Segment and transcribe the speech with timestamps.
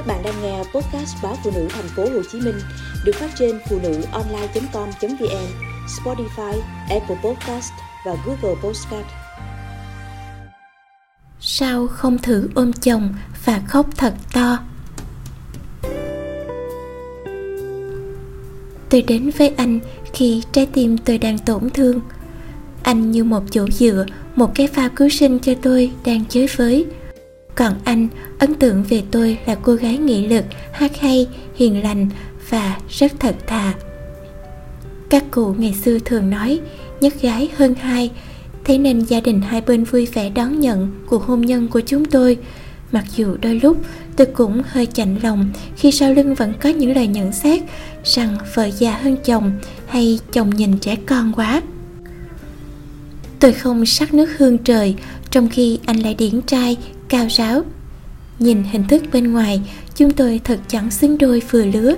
[0.00, 2.60] Các bạn đang nghe podcast báo phụ nữ thành phố Hồ Chí Minh
[3.04, 5.46] được phát trên phụ nữ online.com.vn,
[5.86, 7.72] Spotify, Apple Podcast
[8.06, 9.06] và Google Podcast.
[11.40, 14.58] Sao không thử ôm chồng và khóc thật to?
[18.90, 19.80] Tôi đến với anh
[20.12, 22.00] khi trái tim tôi đang tổn thương.
[22.82, 24.06] Anh như một chỗ dựa,
[24.36, 26.86] một cái phao cứu sinh cho tôi đang chới với
[27.54, 28.08] còn anh,
[28.38, 32.08] ấn tượng về tôi là cô gái nghị lực, hát hay, hiền lành
[32.48, 33.74] và rất thật thà.
[35.08, 36.60] Các cụ ngày xưa thường nói,
[37.00, 38.10] nhất gái hơn hai.
[38.64, 42.04] Thế nên gia đình hai bên vui vẻ đón nhận cuộc hôn nhân của chúng
[42.04, 42.38] tôi.
[42.92, 43.76] Mặc dù đôi lúc
[44.16, 47.62] tôi cũng hơi chạnh lòng khi sau lưng vẫn có những lời nhận xét
[48.04, 49.52] rằng vợ già hơn chồng
[49.86, 51.62] hay chồng nhìn trẻ con quá.
[53.40, 54.94] Tôi không sắc nước hương trời
[55.30, 56.76] trong khi anh lại điển trai
[57.10, 57.62] cao ráo.
[58.38, 59.60] Nhìn hình thức bên ngoài,
[59.96, 61.94] chúng tôi thật chẳng xứng đôi vừa lứa.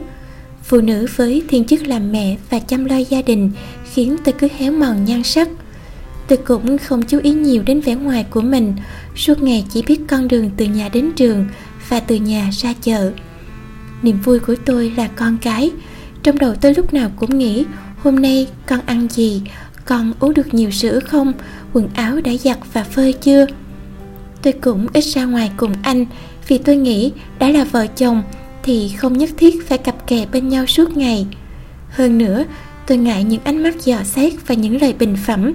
[0.62, 3.51] Phụ nữ với thiên chức làm mẹ và chăm lo gia đình
[3.93, 5.49] khiến tôi cứ héo mòn nhan sắc.
[6.29, 8.74] Tôi cũng không chú ý nhiều đến vẻ ngoài của mình,
[9.16, 11.47] suốt ngày chỉ biết con đường từ nhà đến trường
[11.88, 13.13] và từ nhà ra chợ.
[14.02, 15.71] Niềm vui của tôi là con cái.
[16.23, 17.65] Trong đầu tôi lúc nào cũng nghĩ,
[17.99, 19.43] hôm nay con ăn gì,
[19.85, 21.32] con uống được nhiều sữa không,
[21.73, 23.47] quần áo đã giặt và phơi chưa?
[24.43, 26.07] Tôi cũng ít ra ngoài cùng anh,
[26.48, 28.23] vì tôi nghĩ đã là vợ chồng,
[28.62, 31.26] thì không nhất thiết phải cặp kè bên nhau suốt ngày.
[31.88, 32.45] Hơn nữa,
[32.87, 35.52] tôi ngại những ánh mắt dò xét và những lời bình phẩm.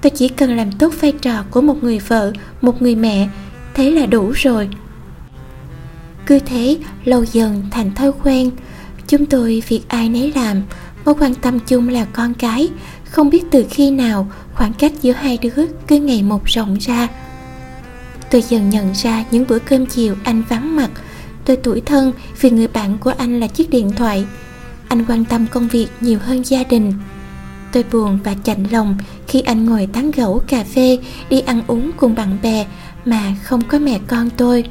[0.00, 3.28] Tôi chỉ cần làm tốt vai trò của một người vợ, một người mẹ,
[3.74, 4.68] thế là đủ rồi.
[6.26, 8.50] Cứ thế, lâu dần thành thói quen.
[9.08, 10.62] Chúng tôi việc ai nấy làm,
[11.04, 12.68] mối quan tâm chung là con cái.
[13.04, 17.08] Không biết từ khi nào khoảng cách giữa hai đứa cứ ngày một rộng ra
[18.34, 20.90] tôi dần nhận ra những bữa cơm chiều anh vắng mặt.
[21.44, 24.24] Tôi tuổi thân vì người bạn của anh là chiếc điện thoại.
[24.88, 26.92] Anh quan tâm công việc nhiều hơn gia đình.
[27.72, 28.96] Tôi buồn và chạnh lòng
[29.28, 30.98] khi anh ngồi tán gẫu cà phê,
[31.30, 32.66] đi ăn uống cùng bạn bè
[33.04, 34.64] mà không có mẹ con tôi.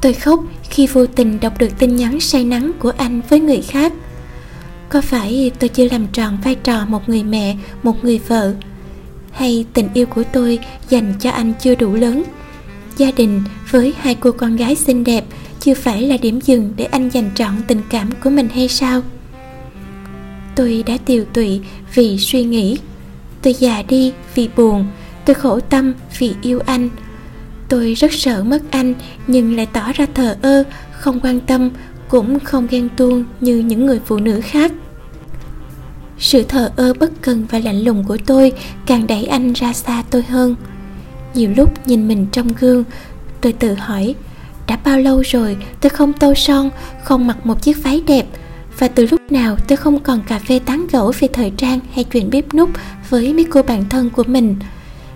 [0.00, 3.62] Tôi khóc khi vô tình đọc được tin nhắn say nắng của anh với người
[3.62, 3.92] khác.
[4.88, 8.54] Có phải tôi chưa làm tròn vai trò một người mẹ, một người vợ?
[9.32, 10.58] Hay tình yêu của tôi
[10.88, 12.24] dành cho anh chưa đủ lớn?
[12.98, 15.24] Gia đình với hai cô con gái xinh đẹp
[15.60, 19.02] chưa phải là điểm dừng để anh dành trọn tình cảm của mình hay sao?
[20.56, 21.60] Tôi đã tiều tụy
[21.94, 22.78] vì suy nghĩ.
[23.42, 24.86] Tôi già đi vì buồn,
[25.24, 26.88] tôi khổ tâm vì yêu anh.
[27.68, 28.94] Tôi rất sợ mất anh,
[29.26, 31.70] nhưng lại tỏ ra thờ ơ, không quan tâm,
[32.08, 34.72] cũng không ghen tuông như những người phụ nữ khác.
[36.18, 38.52] Sự thờ ơ bất cần và lạnh lùng của tôi
[38.86, 40.54] càng đẩy anh ra xa tôi hơn
[41.34, 42.84] nhiều lúc nhìn mình trong gương,
[43.40, 44.14] tôi tự hỏi,
[44.66, 46.70] đã bao lâu rồi tôi không tô son,
[47.04, 48.26] không mặc một chiếc váy đẹp?
[48.78, 52.04] Và từ lúc nào tôi không còn cà phê tán gẫu về thời trang hay
[52.04, 52.70] chuyện bếp nút
[53.08, 54.56] với mấy cô bạn thân của mình?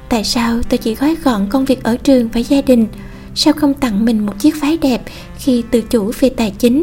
[0.09, 2.87] Tại sao tôi chỉ gói gọn công việc ở trường và gia đình?
[3.34, 5.03] Sao không tặng mình một chiếc váy đẹp
[5.39, 6.83] khi tự chủ về tài chính?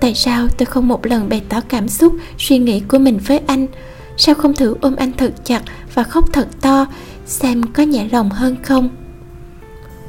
[0.00, 3.40] Tại sao tôi không một lần bày tỏ cảm xúc, suy nghĩ của mình với
[3.46, 3.66] anh?
[4.16, 5.62] Sao không thử ôm anh thật chặt
[5.94, 6.86] và khóc thật to
[7.26, 8.88] xem có nhẹ lòng hơn không.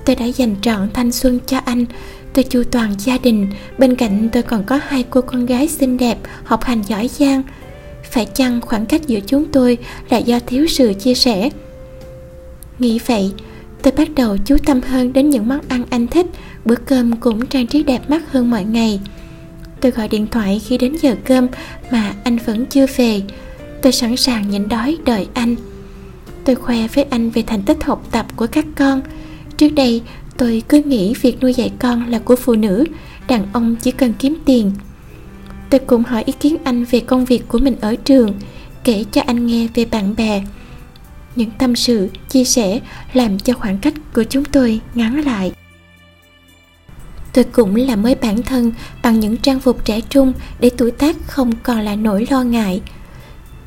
[0.05, 1.85] Tôi đã dành trọn thanh xuân cho anh.
[2.33, 3.47] Tôi chu toàn gia đình.
[3.77, 7.43] Bên cạnh tôi còn có hai cô con gái xinh đẹp, học hành giỏi giang.
[8.11, 9.77] Phải chăng khoảng cách giữa chúng tôi
[10.09, 11.49] là do thiếu sự chia sẻ?
[12.79, 13.31] Nghĩ vậy,
[13.81, 16.25] tôi bắt đầu chú tâm hơn đến những món ăn anh thích.
[16.65, 18.99] Bữa cơm cũng trang trí đẹp mắt hơn mọi ngày.
[19.81, 21.47] Tôi gọi điện thoại khi đến giờ cơm,
[21.91, 23.21] mà anh vẫn chưa về.
[23.81, 25.55] Tôi sẵn sàng nhịn đói đợi anh
[26.47, 29.01] tôi khoe với anh về thành tích học tập của các con.
[29.57, 30.01] Trước đây,
[30.37, 32.85] tôi cứ nghĩ việc nuôi dạy con là của phụ nữ,
[33.27, 34.71] đàn ông chỉ cần kiếm tiền.
[35.69, 38.33] Tôi cũng hỏi ý kiến anh về công việc của mình ở trường,
[38.83, 40.43] kể cho anh nghe về bạn bè.
[41.35, 42.79] Những tâm sự, chia sẻ
[43.13, 45.51] làm cho khoảng cách của chúng tôi ngắn lại.
[47.33, 48.71] Tôi cũng là mới bản thân
[49.03, 52.81] bằng những trang phục trẻ trung để tuổi tác không còn là nỗi lo ngại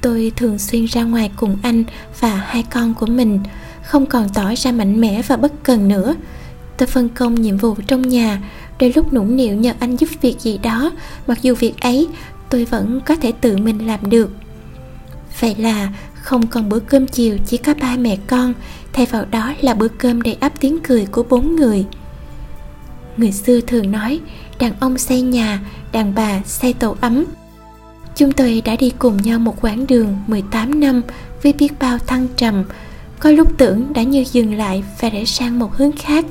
[0.00, 1.84] tôi thường xuyên ra ngoài cùng anh
[2.20, 3.40] và hai con của mình,
[3.82, 6.14] không còn tỏ ra mạnh mẽ và bất cần nữa.
[6.76, 8.42] Tôi phân công nhiệm vụ trong nhà,
[8.80, 10.92] đôi lúc nũng nịu nhờ anh giúp việc gì đó.
[11.26, 12.08] Mặc dù việc ấy,
[12.48, 14.30] tôi vẫn có thể tự mình làm được.
[15.40, 18.54] Vậy là không còn bữa cơm chiều, chỉ có ba mẹ con.
[18.92, 21.86] Thay vào đó là bữa cơm đầy ắp tiếng cười của bốn người.
[23.16, 24.20] Người xưa thường nói,
[24.58, 25.60] đàn ông xây nhà,
[25.92, 27.24] đàn bà xây tổ ấm.
[28.20, 31.02] Chúng tôi đã đi cùng nhau một quãng đường 18 năm
[31.42, 32.64] với biết bao thăng trầm,
[33.18, 36.24] có lúc tưởng đã như dừng lại và để sang một hướng khác.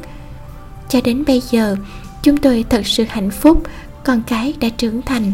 [0.90, 1.76] Cho đến bây giờ,
[2.24, 3.64] chúng tôi thật sự hạnh phúc
[4.04, 5.32] con cái đã trưởng thành.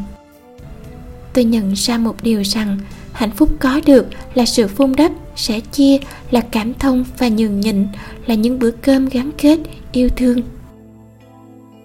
[1.34, 2.80] Tôi nhận ra một điều rằng
[3.12, 5.98] hạnh phúc có được là sự vun đắp sẻ chia
[6.32, 7.88] là cảm thông và nhường nhịn
[8.26, 9.60] là những bữa cơm gắn kết
[9.92, 10.42] yêu thương.